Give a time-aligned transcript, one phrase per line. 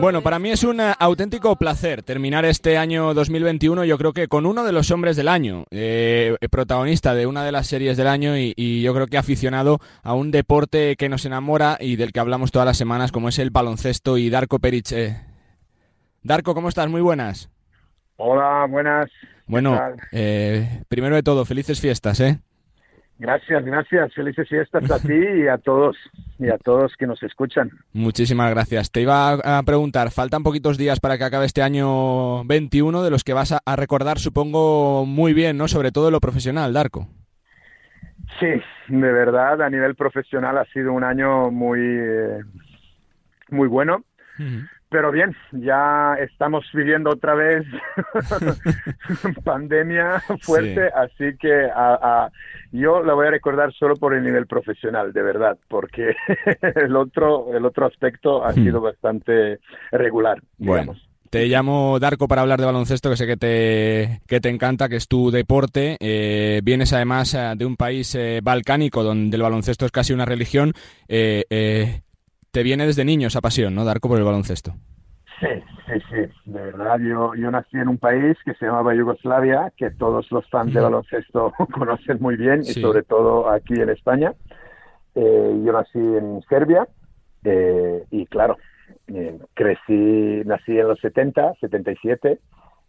[0.00, 4.26] Bueno, para mí es un eh, auténtico placer terminar este año 2021, yo creo que
[4.26, 8.08] con uno de los hombres del año, eh, protagonista de una de las series del
[8.08, 12.18] año y, yo creo que aficionado a un deporte que nos enamora y del que
[12.18, 14.90] hablamos todas las semanas, como es el baloncesto y Darko Peric.
[14.90, 15.16] Eh.
[16.24, 16.88] Darko, ¿cómo estás?
[16.88, 17.50] Muy buenas.
[18.16, 19.08] Hola, buenas.
[19.46, 19.78] Bueno,
[20.88, 22.40] primero de todo, felices fiestas, ¿eh?
[23.20, 24.14] Gracias, gracias.
[24.14, 25.94] Felices fiestas a ti y a todos
[26.38, 27.70] y a todos que nos escuchan.
[27.92, 28.90] Muchísimas gracias.
[28.90, 33.22] Te iba a preguntar, faltan poquitos días para que acabe este año 21 de los
[33.22, 35.68] que vas a, recordar, supongo, muy bien, ¿no?
[35.68, 37.08] Sobre todo lo profesional, Darko.
[38.38, 38.46] Sí,
[38.88, 42.38] de verdad, a nivel profesional ha sido un año muy, eh,
[43.50, 44.02] muy bueno.
[44.90, 47.64] Pero bien, ya estamos viviendo otra vez
[49.44, 52.28] pandemia fuerte, así que a,
[52.72, 56.14] yo la voy a recordar solo por el nivel profesional, de verdad, porque
[56.74, 59.60] el otro, el otro aspecto ha sido bastante
[59.92, 60.42] regular.
[60.58, 60.94] Bueno.
[61.30, 64.96] Te llamo Darko para hablar de baloncesto, que sé que te, que te encanta, que
[64.96, 65.96] es tu deporte.
[66.00, 70.24] Eh, vienes además eh, de un país eh, balcánico donde el baloncesto es casi una
[70.24, 70.72] religión.
[71.06, 72.02] Eh,
[72.50, 74.74] te viene desde niño esa pasión, ¿no, Darko, por el baloncesto?
[75.40, 75.46] Sí,
[75.86, 76.98] sí, sí, de verdad.
[76.98, 80.80] Yo, yo nací en un país que se llamaba Yugoslavia, que todos los fans de
[80.80, 84.34] baloncesto conocen muy bien, y sobre todo aquí en España.
[85.14, 86.86] Eh, yo nací en Serbia,
[87.44, 88.58] eh, y claro,
[89.08, 92.38] eh, crecí, nací en los 70, 77,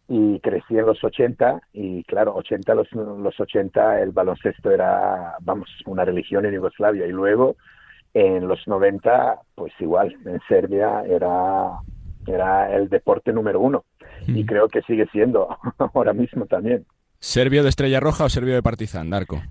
[0.09, 5.69] y crecí en los 80, y claro, 80, los, los 80 el baloncesto era, vamos,
[5.85, 7.55] una religión en Yugoslavia, y luego
[8.13, 11.79] en los 90, pues igual, en Serbia era,
[12.27, 13.85] era el deporte número uno.
[14.27, 15.47] Y creo que sigue siendo
[15.93, 16.85] ahora mismo también.
[17.19, 19.41] ¿Serbio de Estrella Roja o Serbio de Partizan, Darko?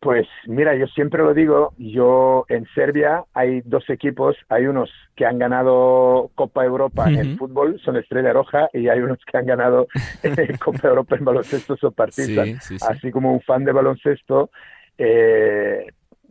[0.00, 5.26] Pues mira, yo siempre lo digo, yo en Serbia hay dos equipos, hay unos que
[5.26, 9.88] han ganado Copa Europa en fútbol, son Estrella Roja, y hay unos que han ganado
[10.64, 12.60] Copa Europa en baloncesto, son Partizan.
[12.88, 14.50] Así como un fan de baloncesto,
[14.98, 15.86] eh,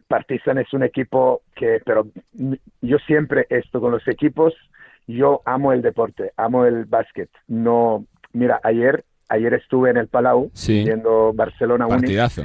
[0.07, 2.07] Partizan es un equipo que, pero
[2.81, 4.53] yo siempre esto con los equipos,
[5.07, 7.29] yo amo el deporte, amo el básquet.
[7.47, 12.43] No, mira, ayer ayer estuve en el Palau viendo Barcelona Partidazo,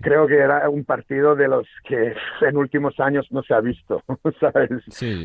[0.00, 2.14] Creo que era un partido de los que
[2.46, 4.02] en últimos años no se ha visto,
[4.40, 4.70] ¿sabes?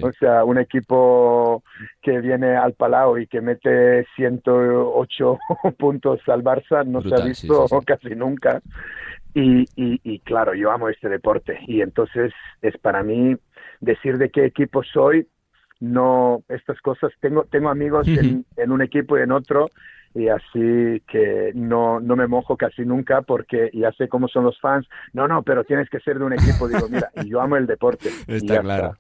[0.02, 1.64] O sea, un equipo
[2.02, 5.40] que viene al Palau y que mete 108
[5.78, 8.62] puntos al Barça no se ha visto casi nunca.
[9.38, 11.60] Y, y, claro, yo amo este deporte.
[11.68, 12.32] Y entonces
[12.62, 13.36] es para mí
[13.82, 15.28] decir de qué equipo soy,
[15.82, 19.70] no, estas cosas, tengo, tengo amigos en, en, un equipo y en otro
[20.16, 24.60] y así que no, no me mojo casi nunca porque ya sé cómo son los
[24.62, 27.68] fans, no, no, pero tienes que ser de un equipo, digo, mira, yo amo el
[27.68, 28.10] deporte.
[28.28, 28.62] Está.
[28.62, 28.98] claro.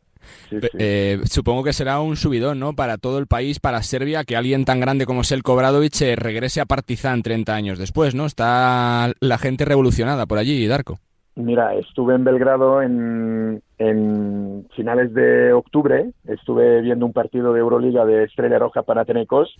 [0.78, 2.74] Eh, supongo que será un subidón, ¿no?
[2.74, 6.62] Para todo el país, para Serbia, que alguien tan grande como Selko Bradovic eh, regrese
[6.62, 8.25] a Partizan 30 años después, ¿no?
[8.25, 11.00] Está la gente revolucionada por allí, Darko.
[11.35, 18.06] Mira, estuve en Belgrado en, en finales de octubre, estuve viendo un partido de Euroliga
[18.06, 19.53] de Estrella Roja para Tenecos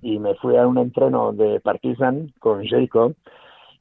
[0.00, 3.14] y me fui a un entreno de Partizan con Jacob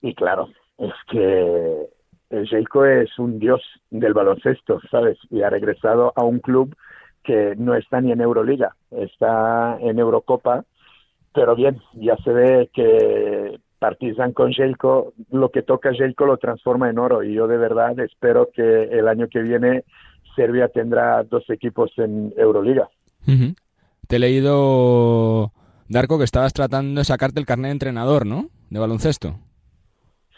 [0.01, 1.87] y claro, es que
[2.29, 5.17] Sheiko es un dios del baloncesto, ¿sabes?
[5.29, 6.75] Y ha regresado a un club
[7.23, 10.65] que no está ni en Euroliga, está en Eurocopa,
[11.33, 16.89] pero bien, ya se ve que Partizan con Jelko, lo que toca Jelko lo transforma
[16.89, 19.83] en oro y yo de verdad espero que el año que viene
[20.35, 22.89] Serbia tendrá dos equipos en Euroliga.
[24.07, 25.51] Te he leído,
[25.89, 28.49] Darko, que estabas tratando de sacarte el carnet de entrenador, ¿no?
[28.69, 29.35] De baloncesto.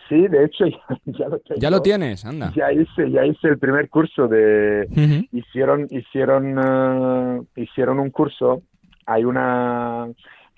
[0.10, 0.66] Sí, de hecho
[1.06, 2.52] ya, lo Ya lo tienes, anda.
[2.56, 4.88] Ya hice, ya hice el primer curso de
[5.32, 8.64] hicieron hicieron uh, hicieron un curso.
[9.06, 10.08] Hay una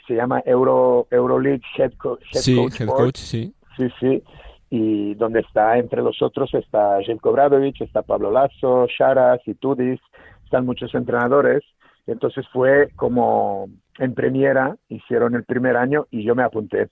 [0.07, 2.23] se llama Euro Euroleague Head, Coach.
[2.31, 3.53] sí, Head Coach, sí.
[3.78, 4.23] Sí, sí.
[4.69, 10.00] Y donde está entre los otros está Jelko Bradovic, está Pablo Lazo, Sharas y Tudis,
[10.45, 11.62] están muchos entrenadores.
[12.07, 13.68] Entonces fue como
[14.00, 16.88] en premiera, hicieron el primer año y yo me apunté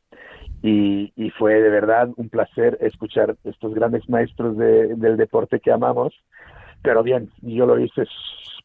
[0.61, 6.13] y, fue de verdad un placer escuchar estos grandes maestros del deporte que amamos.
[6.81, 8.03] Pero bien, yo lo hice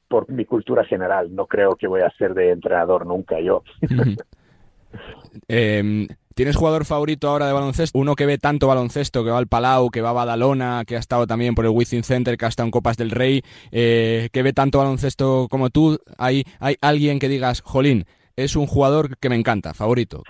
[0.09, 3.63] por mi cultura general, no creo que voy a ser de entrenador nunca yo.
[5.49, 7.99] Em, ¿Tienes jugador favorito ahora de baloncesto?
[7.99, 11.01] Uno que ve tanto baloncesto, que va al Palau, que va a Badalona, que ha
[11.01, 13.43] estado también por el Wizzing Center, que ha estado en Copas del Rey,
[13.73, 15.99] eh, que ve tanto baloncesto como tú.
[16.17, 18.05] ¿Hay, ¿Hay alguien que digas, Jolín,
[18.37, 20.23] es un jugador que me encanta, favorito?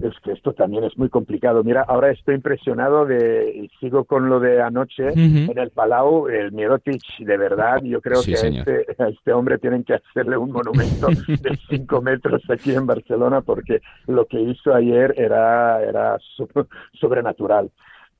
[0.00, 1.64] Es que esto también es muy complicado.
[1.64, 7.02] Mira, ahora estoy impresionado de, sigo con lo de anoche en el Palau, el Mirotic,
[7.18, 11.58] de verdad, yo creo que este, a este, hombre tienen que hacerle un monumento de
[11.68, 16.18] cinco metros aquí en Barcelona porque lo que hizo ayer era, era
[17.00, 17.70] sobrenatural.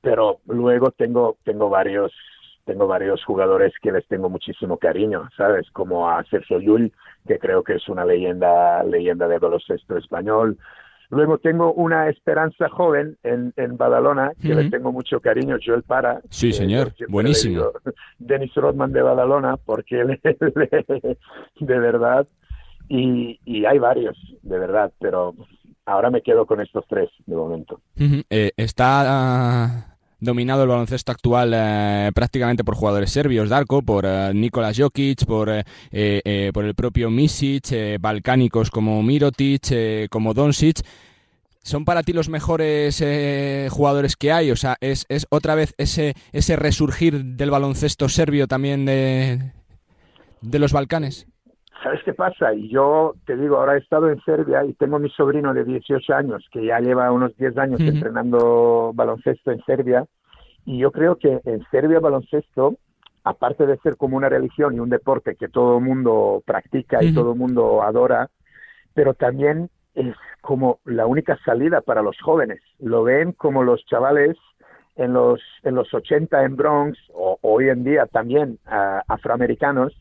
[0.01, 2.11] Pero luego tengo, tengo varios
[2.65, 5.71] tengo varios jugadores que les tengo muchísimo cariño, ¿sabes?
[5.71, 6.91] Como a Sergio Llull,
[7.25, 10.57] que creo que es una leyenda, leyenda de baloncesto español,
[11.09, 16.21] Luego tengo una esperanza joven en, en Badalona, que le tengo mucho cariño, Joel Para.
[16.29, 17.71] Sí, señor, buenísimo.
[18.19, 20.19] Denis Rodman de Badalona, porque él,
[21.59, 22.27] de verdad,
[22.89, 25.33] y, y hay varios, de verdad, pero
[25.85, 27.81] ahora me quedo con estos tres de momento.
[28.29, 34.71] Eh, está dominado el baloncesto actual eh, prácticamente por jugadores serbios, Darko, por uh, Nikola
[34.75, 35.49] Jokic, por,
[35.91, 40.81] eh, por el propio Misic, balcánicos como Mirotic, como Doncic.
[41.63, 43.03] ¿Son para ti los mejores
[43.69, 44.51] jugadores que hay?
[44.51, 49.51] O sea, ¿es, ¿es, otra vez ese, ese resurgir del baloncesto serbio también de,
[50.41, 51.27] de los Balcanes?
[51.83, 52.53] ¿Sabes qué pasa?
[52.53, 56.13] Y yo te digo, ahora he estado en Serbia y tengo mi sobrino de 18
[56.13, 60.05] años que ya lleva unos 10 años entrenando baloncesto en Serbia.
[60.65, 62.77] Y yo creo que en Serbia baloncesto,
[63.23, 67.13] aparte de ser como una religión y un deporte que todo el mundo practica y
[67.13, 68.29] todo el mundo adora,
[68.93, 72.59] pero también es como la única salida para los jóvenes.
[72.79, 74.37] Lo ven como los chavales
[74.95, 79.93] en los, en los 80 en Bronx, o hoy en día también afroamericanos,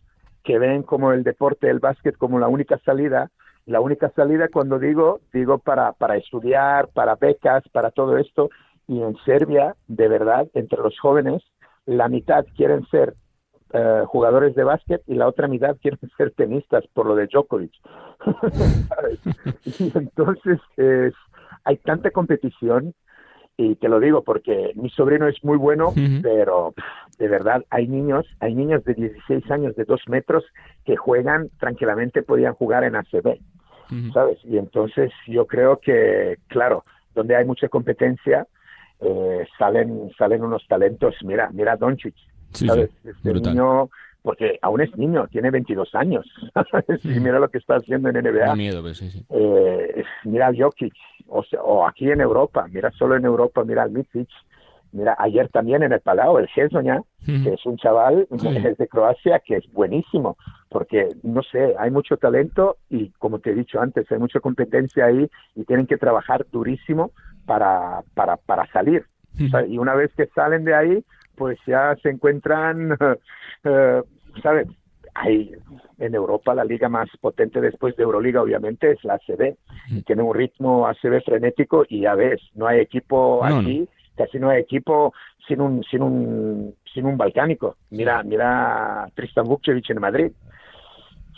[0.47, 3.31] que ven como el deporte, el básquet, como la única salida.
[3.67, 8.49] La única salida cuando digo, digo para, para estudiar, para becas, para todo esto.
[8.87, 11.43] Y en Serbia, de verdad, entre los jóvenes,
[11.85, 13.15] la mitad quieren ser
[13.73, 17.73] eh, jugadores de básquet y la otra mitad quieren ser tenistas por lo de Djokovic.
[19.65, 21.15] y entonces es,
[21.65, 22.95] hay tanta competición
[23.57, 25.93] y te lo digo porque mi sobrino es muy bueno,
[26.23, 26.75] pero
[27.19, 30.45] de verdad hay niños, hay niños de 16 años de 2 metros
[30.85, 33.39] que juegan tranquilamente, podían jugar en ACB,
[34.13, 34.39] ¿sabes?
[34.45, 36.85] Y entonces yo creo que, claro,
[37.15, 38.47] donde hay mucha competencia,
[39.01, 42.15] eh, salen, salen unos talentos, mira, mira Doncic,
[42.53, 42.91] ¿sabes?
[43.05, 43.89] este niño
[44.27, 46.27] porque aún es niño, tiene 22 años.
[47.05, 48.57] y mira lo que está haciendo en NBA.
[48.57, 50.93] miedo, pues, sí, eh, mira Jokic,
[51.29, 54.29] o, o, aquí en Europa, mira solo en Europa, mira al Mitic.
[54.93, 58.27] Mira, ayer también en el Palau, el Hezonja, que es un chaval
[58.79, 60.37] de Croacia que es buenísimo,
[60.69, 65.07] porque, no sé, hay mucho talento y, como te he dicho antes, hay mucha competencia
[65.07, 67.11] ahí y tienen que trabajar durísimo
[67.47, 69.05] para, para, para salir.
[69.69, 71.05] y una vez que salen de ahí,
[71.37, 72.97] pues ya se encuentran
[73.65, 74.03] eh,
[74.43, 74.69] ¿sabes?
[75.15, 75.53] Hay
[75.99, 79.57] en Europa la liga más potente después de Euroliga, obviamente, es la ACB.
[80.05, 84.61] Tiene un ritmo ACB frenético y ya ves, no hay equipo aquí, casi no hay
[84.61, 85.13] equipo
[85.47, 87.77] sin un, sin un, sin un balcánico.
[87.91, 90.33] Mira, mira Tristan Vukcevic en Madrid.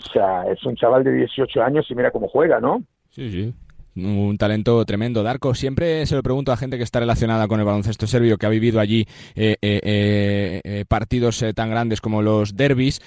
[0.01, 2.83] O sea, es un chaval de 18 años y mira cómo juega, ¿no?
[3.11, 3.55] Sí, sí
[3.99, 5.23] un talento tremendo.
[5.23, 8.47] Darko, siempre se lo pregunto a gente que está relacionada con el baloncesto serbio, que
[8.47, 13.01] ha vivido allí eh, eh, eh, partidos tan grandes como los derbis.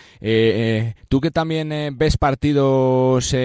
[1.07, 3.35] tú que también ves partidos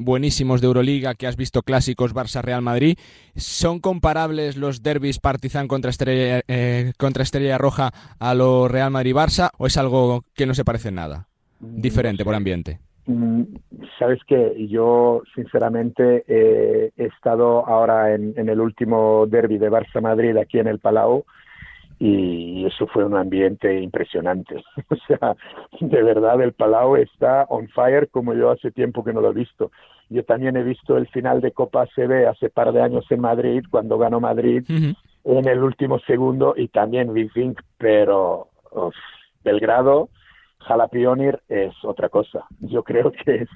[0.00, 2.98] buenísimos de Euroliga, que has visto clásicos Barça-Real Madrid,
[3.36, 6.42] ¿son comparables los derbis Partizan contra Estrella,
[6.98, 10.96] contra Estrella Roja a los Real Madrid-Barça o es algo que no se parece en
[10.96, 11.28] nada?
[11.60, 12.80] Diferente por ambiente.
[14.02, 20.58] Sabes que yo sinceramente he estado ahora en, el último derby de Barça Madrid aquí
[20.58, 21.24] en el Palau
[22.00, 24.56] y eso fue un ambiente impresionante.
[24.90, 25.36] O sea,
[25.80, 29.34] de verdad el Palau está on fire como yo hace tiempo que no lo he
[29.34, 29.70] visto.
[30.08, 33.62] Yo también he visto el final de Copa CB hace par de años en Madrid
[33.70, 38.48] cuando ganó Madrid en el último segundo y también Vivink, pero
[39.44, 40.08] Belgrado
[40.66, 42.46] Jalapionir es otra cosa.
[42.60, 43.46] Yo creo que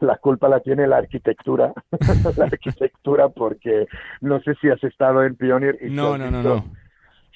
[0.00, 1.72] la culpa la tiene la arquitectura,
[2.36, 3.86] la arquitectura porque
[4.20, 5.78] no sé si has estado en Pionir.
[5.80, 6.64] Y no, no, no, no.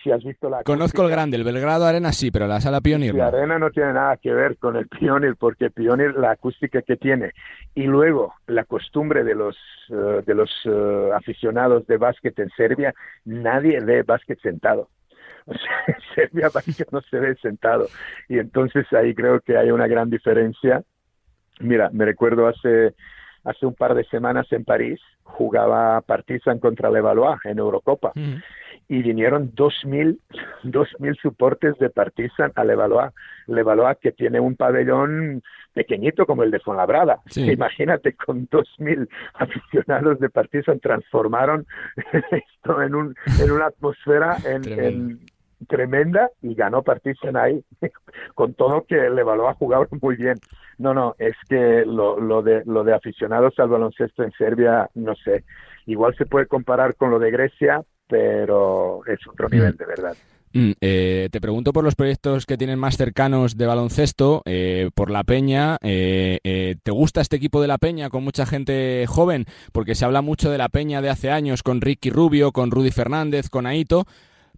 [0.03, 3.15] Si has visto la Conozco el grande, el Belgrado Arena sí, pero la sala Pionir
[3.15, 6.97] La arena no tiene nada que ver con el Pionir porque Pionir la acústica que
[6.97, 7.33] tiene
[7.75, 9.57] y luego la costumbre de los
[9.89, 12.93] eh, de los eh, aficionados de básquet en Serbia,
[13.25, 14.89] nadie ve básquet sentado.
[15.49, 16.51] O sea, Serbia
[16.91, 17.87] no se ve sentado.
[18.29, 20.83] Y entonces ahí creo que hay una gran diferencia.
[21.61, 22.95] Mira, me recuerdo hace,
[23.45, 28.13] hace un par de semanas en París, jugaba Partizan contra Levallois en Eurocopa.
[28.89, 30.19] y vinieron 2.000
[31.01, 33.13] mil soportes de Partizan a Levallois.
[33.49, 37.21] Levallois que tiene un pabellón pequeñito como el de Fuenlabrada.
[37.37, 41.67] Imagínate, con 2.000 aficionados de Partizan transformaron
[42.31, 45.21] esto en, un, en una atmósfera en,
[45.69, 47.65] tremenda y ganó Partizan ahí,
[48.35, 50.37] con todo que el Levallois jugaba muy bien.
[50.79, 55.15] No, no, es que lo, lo, de, lo de aficionados al baloncesto en Serbia, no
[55.17, 55.45] sé,
[55.87, 59.77] igual se puede comparar con lo de Grecia, pero es otro nivel mm.
[59.77, 60.17] de verdad.
[60.53, 65.11] Mm, eh, te pregunto por los proyectos que tienen más cercanos de baloncesto, eh, por
[65.11, 65.77] La Peña.
[65.83, 69.45] Eh, ¿Te gusta este equipo de La Peña con mucha gente joven?
[69.73, 72.91] Porque se habla mucho de La Peña de hace años con Ricky Rubio, con Rudy
[72.91, 74.07] Fernández, con Aito.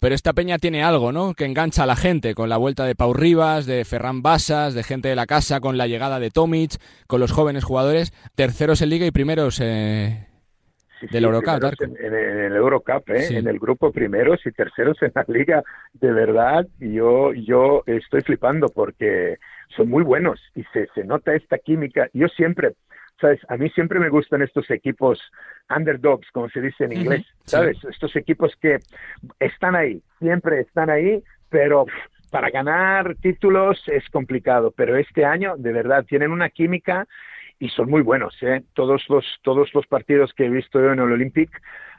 [0.00, 1.34] Pero esta peña tiene algo, ¿no?
[1.34, 4.82] Que engancha a la gente, con la vuelta de Pau Rivas, de Ferran Basas, de
[4.82, 6.72] gente de la casa, con la llegada de Tomic,
[7.06, 11.72] con los jóvenes jugadores, terceros en liga y primeros del Eurocup.
[11.80, 13.38] En, el Eurocup, ¿eh?
[13.38, 15.62] en el grupo primeros y terceros en la liga,
[15.94, 19.38] de verdad, yo, yo estoy flipando porque
[19.76, 22.08] son muy buenos y se, se nota esta química.
[22.12, 22.74] Yo siempre,
[23.20, 23.40] ¿sabes?
[23.48, 25.20] A mí siempre me gustan estos equipos
[25.74, 27.76] underdogs, como se dice en inglés, ¿sabes?
[27.84, 28.78] Estos equipos que
[29.38, 31.86] están ahí, siempre están ahí, pero
[32.30, 34.72] para ganar títulos es complicado.
[34.76, 37.06] Pero este año, de verdad, tienen una química
[37.58, 38.36] y son muy buenos.
[38.42, 38.62] ¿eh?
[38.74, 41.50] Todos, los, todos los partidos que he visto yo en el Olympic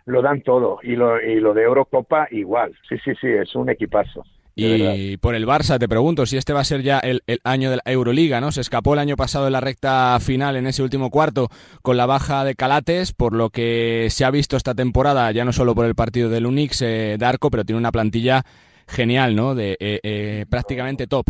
[0.06, 2.76] lo dan todo y lo, y lo de Eurocopa igual.
[2.88, 4.24] Sí, sí, sí, es un equipazo.
[4.60, 7.78] Y por el Barça, te pregunto si este va a ser ya el, año de
[7.78, 8.52] la Euroliga, ¿no?
[8.52, 11.48] Se escapó el año pasado en la recta final, en ese último cuarto,
[11.82, 15.54] con la baja de Calates, por lo que se ha visto esta temporada, ya no
[15.54, 18.44] solo por el partido del Unix eh, de Arco, pero tiene una plantilla
[18.88, 19.56] genial, ¿no?
[19.56, 21.28] De eh, eh, prácticamente top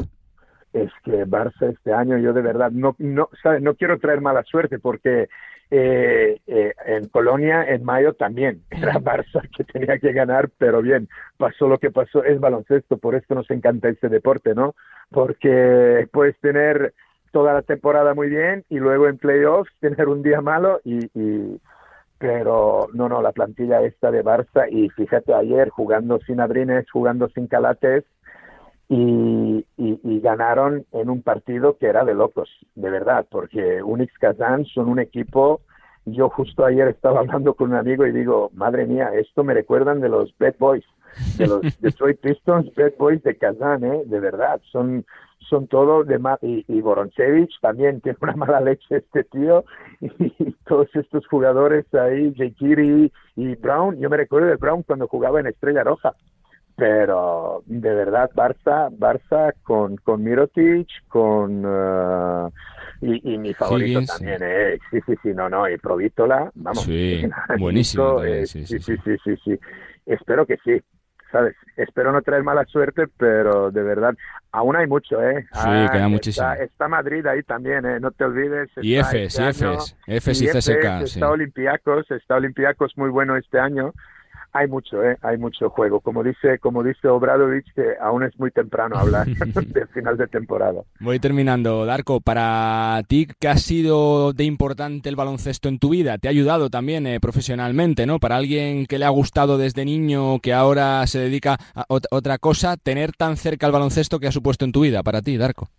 [0.74, 3.62] es que Barça este año yo de verdad no no ¿sabes?
[3.62, 5.28] no quiero traer mala suerte porque
[5.72, 8.64] eh, eh, en Colonia en mayo también.
[8.70, 11.08] Era Barça que tenía que ganar pero bien
[11.38, 12.24] pasó lo que pasó.
[12.24, 14.76] Es baloncesto por esto nos encanta este deporte no
[15.12, 16.94] porque puedes tener
[17.32, 21.62] toda la temporada muy bien y luego en playoffs tener un día malo y, y
[22.18, 27.30] pero no no la plantilla esta de Barça y fíjate ayer jugando sin Abrines jugando
[27.30, 28.04] sin Calates
[28.90, 29.59] y,
[30.20, 34.90] y, ganaron en un partido que era de locos, de verdad, porque Unix Kazan son
[34.90, 35.62] un equipo.
[36.06, 40.02] Yo justo ayer estaba hablando con un amigo y digo, madre mía, esto me recuerdan
[40.02, 40.86] de los Bad Boys,
[41.38, 44.04] de los Detroit Pistons, Bad Boys de Kazan, ¿eh?
[44.06, 45.06] de verdad, son
[45.50, 49.66] son todo de y, y Boronchevich también tiene una mala leche este tío
[50.02, 52.52] y, todos estos jugadores ahí, J.
[52.56, 56.14] Kiri y Brown, yo me recuerdo de Brown cuando jugaba en Estrella Roja,
[56.80, 62.50] pero de verdad Barça, Barça con, con Mirotic, con uh,
[63.02, 64.80] y, y, mi favorito también, eh.
[64.90, 67.22] sí, sí, sí, no, no, y Provítola, vamos, sí,
[67.60, 69.60] buenísimo, eh, sí, sí, sí, sí, sí, sí,
[70.06, 70.82] espero que sí,
[71.32, 74.16] sabes, espero no traer mala suerte, pero de verdad,
[74.52, 78.26] aún hay mucho, eh, sí, ah, queda muchísimo, está, Madrid ahí también, eh, no te
[78.26, 83.60] olvides, y Efes, este Efes, Efes y CSK, está Olympiacos, está Olympiacos muy bueno este
[83.60, 83.94] año
[84.52, 85.18] hay mucho, ¿eh?
[85.22, 86.00] hay mucho juego.
[86.00, 90.82] Como dice, como dice Obradovich, que aún es muy temprano hablar del final de temporada.
[91.00, 92.22] Voy terminando, Darko.
[92.22, 96.18] Para ti, ¿qué ha sido de importante el baloncesto en tu vida?
[96.18, 98.20] ¿Te ha ayudado también eh, profesionalmente, no?
[98.20, 102.78] Para alguien que le ha gustado desde niño, que ahora se dedica a otra cosa,
[102.78, 105.70] tener tan cerca el baloncesto que ha supuesto en tu vida, para ti, Darko.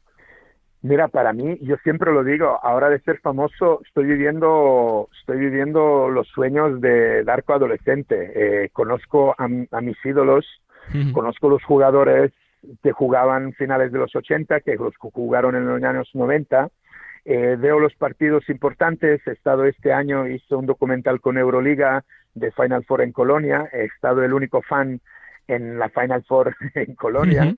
[0.82, 6.08] Mira, para mí, yo siempre lo digo, ahora de ser famoso, estoy viviendo, estoy viviendo
[6.08, 8.32] los sueños de arco adolescente.
[8.34, 10.46] Eh, conozco a, mis ídolos,
[11.12, 12.32] conozco los jugadores
[12.82, 16.70] que jugaban finales de los 80, que los jugaron en los años 90.
[17.26, 19.20] Eh, veo los partidos importantes.
[19.26, 23.68] He estado este año, hice un documental con Euroliga de Final Four en Colonia.
[23.72, 25.00] He estado el único fan
[25.46, 27.54] en la Final Four en Colonia.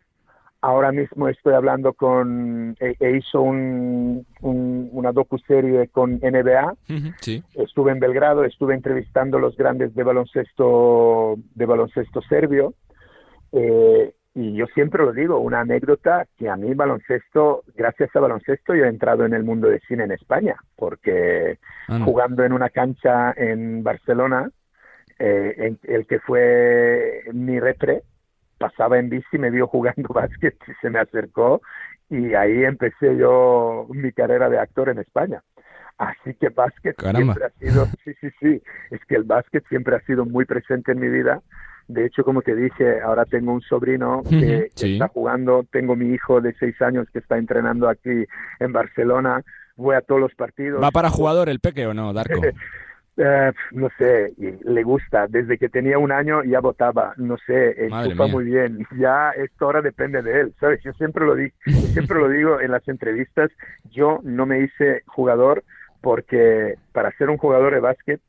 [0.62, 6.74] Ahora mismo estoy hablando con, e, e hizo un, un, una docuserie con NBA.
[7.20, 7.42] sí.
[7.54, 12.74] Estuve en Belgrado, estuve entrevistando a los grandes de baloncesto, de baloncesto serbio.
[13.50, 18.74] Eh, y yo siempre lo digo, una anécdota que a mí baloncesto, gracias a baloncesto
[18.74, 22.70] yo he entrado en el mundo de cine en España, porque ah, jugando en una
[22.70, 24.50] cancha en Barcelona,
[25.18, 28.02] eh, en, el que fue mi repre,
[28.62, 31.60] pasaba en bici, me vio jugando básquet y se me acercó
[32.08, 35.42] y ahí empecé yo mi carrera de actor en España.
[35.98, 40.00] Así que básquet siempre ha sido, sí, sí, sí, es que el básquet siempre ha
[40.00, 41.42] sido muy presente en mi vida.
[41.88, 46.40] De hecho, como te dije, ahora tengo un sobrino que, está jugando, tengo mi hijo
[46.40, 48.24] de seis años que está entrenando aquí
[48.60, 49.42] en Barcelona,
[49.76, 50.82] voy a todos los partidos.
[50.82, 52.40] ¿Va para jugador el peque o no, Darko?
[53.16, 55.26] Eh, no sé, le gusta.
[55.26, 57.14] Desde que tenía un año ya votaba.
[57.16, 58.86] No sé, enchufa muy bien.
[58.96, 60.82] Ya esto ahora depende de él, ¿sabes?
[60.82, 61.54] Yo siempre lo digo,
[61.92, 63.50] siempre lo digo en las entrevistas.
[63.90, 65.62] Yo no me hice jugador
[66.00, 68.20] porque para ser un jugador de básquet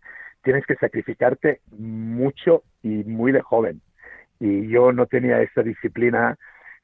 [0.43, 3.81] tienes que sacrificarte mucho y muy de joven.
[4.39, 6.37] Y yo no tenía esa disciplina.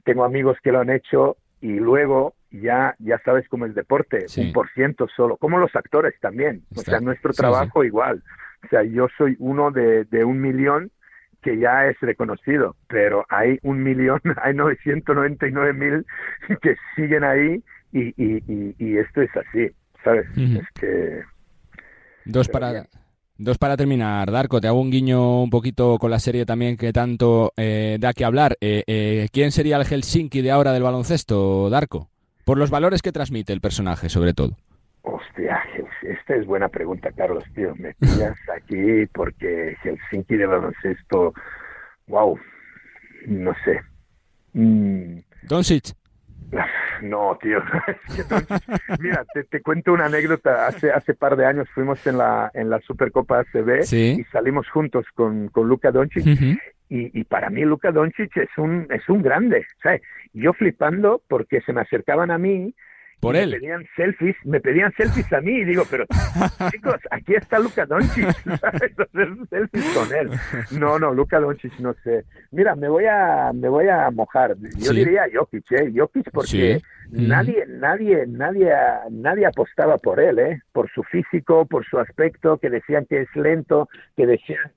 [0.05, 4.53] Tengo amigos que lo han hecho y luego ya, ya sabes cómo es deporte, un
[4.53, 8.23] por ciento solo, como los actores también, o sea, nuestro trabajo igual,
[8.65, 10.91] o sea, yo soy uno de, de un millón
[11.41, 16.05] que ya es reconocido, pero hay un millón, hay 999 mil
[16.61, 19.71] que siguen ahí y, y, y, esto es así,
[20.03, 20.27] ¿sabes?
[20.37, 21.21] Es que...
[22.25, 22.85] Dos para...
[23.41, 26.91] Dos para terminar, Darko, te hago un guiño un poquito con la serie también que
[26.91, 28.57] tanto eh, da que hablar.
[28.59, 32.09] Eh, eh, ¿Quién sería el Helsinki de ahora del baloncesto, Darko?
[32.49, 34.57] Por los valores que transmite el personaje, sobre todo.
[35.03, 35.61] Hostia,
[36.01, 37.75] esta es buena pregunta, Carlos, tío.
[37.75, 41.35] Me pillas aquí porque Helsinki de baloncesto,
[42.07, 42.39] wow,
[43.27, 43.81] no sé.
[44.53, 45.19] Mm.
[45.43, 45.93] Doncic.
[47.01, 47.61] No, tío.
[48.99, 50.67] Mira, te, cuento una anécdota.
[50.67, 55.05] Hace hace par de años fuimos en la en la Supercopa ACB y salimos juntos
[55.15, 56.25] con, con Luka Doncic
[56.91, 60.01] y, y, para mí Luka Doncic es un es un grande, ¿sabes?
[60.33, 62.73] Yo flipando porque se me acercaban a mí
[63.19, 63.51] por él.
[63.51, 66.05] Me pedían selfies, me pedían selfies a mí y digo, pero
[66.71, 68.99] chicos, aquí está Luka Doncic, ¿sabes?
[68.99, 70.29] Hacer selfies con él.
[70.79, 72.25] No, no, Luka Doncic no sé.
[72.51, 74.55] Mira, me voy a me voy a mojar.
[74.77, 75.91] Yo diría Jokic, ¿eh?
[75.95, 78.71] Jokic porque nadie nadie nadie
[79.11, 80.61] nadie apostaba por él, ¿eh?
[80.71, 84.71] Por su físico, por su aspecto, que decían que es lento, que decían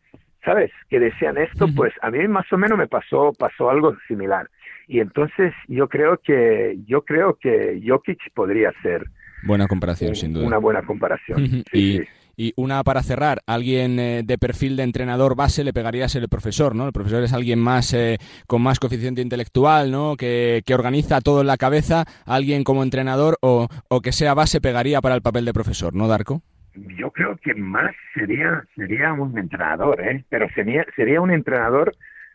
[0.45, 0.71] ¿sabes?
[0.89, 4.49] Que decían esto, pues a mí más o menos me pasó, pasó algo similar.
[4.89, 9.05] Y entonces yo creo que, yo creo que Jokic podría ser.
[9.45, 10.47] Buena comparación, sin duda.
[10.47, 11.65] Una buena comparación.
[11.73, 12.01] y,
[12.37, 16.23] y, una para cerrar, alguien eh, de perfil de entrenador base le pegaría a ser
[16.23, 16.87] el profesor, ¿no?
[16.87, 20.17] El profesor es alguien más eh, con más coeficiente intelectual, ¿no?
[20.17, 24.61] Que, que, organiza todo en la cabeza, alguien como entrenador o, o que sea base
[24.61, 26.43] pegaría para el papel de profesor, ¿no, Darko?
[26.75, 30.25] Yo creo que más sería sería un entrenador, ¿eh?
[30.29, 31.95] Pero sería sería un entrenador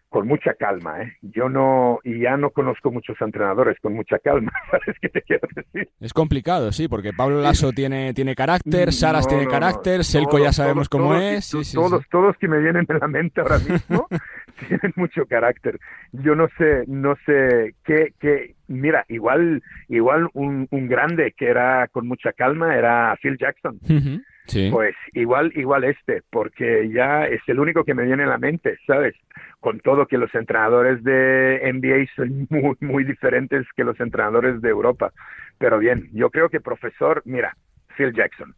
[0.09, 1.13] con mucha calma, ¿eh?
[1.21, 5.47] Yo no, y ya no conozco muchos entrenadores con mucha calma, ¿sabes qué te quiero
[5.53, 5.89] decir?
[5.99, 10.87] Es complicado, sí, porque Pablo Lasso tiene, tiene carácter, Saras tiene carácter, Selco ya sabemos
[10.89, 11.45] cómo es.
[11.45, 14.07] Sí, todos, todos que me vienen en la mente ahora mismo
[14.67, 15.79] tienen mucho carácter.
[16.11, 21.87] Yo no sé, no sé qué, qué, mira, igual, igual un, un grande que era
[21.89, 23.79] con mucha calma era Phil Jackson.
[24.71, 28.77] Pues igual, igual este, porque ya es el único que me viene en la mente,
[28.87, 29.15] ¿sabes?
[29.59, 34.69] Con todo que los entrenadores de NBA son muy, muy diferentes que los entrenadores de
[34.69, 35.11] Europa.
[35.57, 37.55] Pero bien, yo creo que profesor, mira,
[37.95, 38.55] Phil Jackson.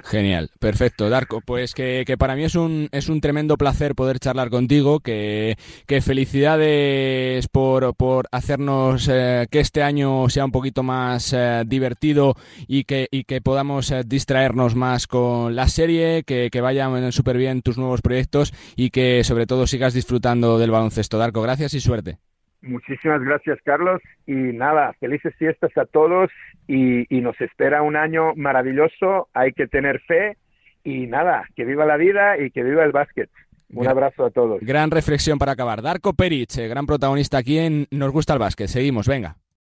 [0.00, 1.40] Genial, perfecto, Darko.
[1.40, 5.56] Pues que, para mí es un, es un tremendo placer poder charlar contigo, que,
[6.02, 12.36] felicidades por, por hacernos eh, que este año sea un poquito más eh, divertido
[12.66, 17.36] y que, y que podamos eh, distraernos más con la serie, que, que vayan súper
[17.36, 21.18] bien tus nuevos proyectos y que sobre todo sigas disfrutando del baloncesto.
[21.18, 22.18] Darko, gracias y suerte.
[22.62, 24.00] Muchísimas gracias, Carlos.
[24.26, 26.30] Y nada, felices fiestas a todos
[26.66, 29.28] y, nos espera un año maravilloso.
[29.34, 30.36] Hay que tener fe
[30.84, 33.30] y nada, que viva la vida y que viva el básquet.
[33.70, 34.60] Un abrazo a todos.
[34.62, 35.82] Gran reflexión para acabar.
[35.82, 38.66] Darko Peric, eh, gran protagonista aquí en Nos gusta el básquet.
[38.66, 39.36] Seguimos, venga.